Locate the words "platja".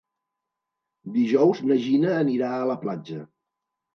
2.87-3.21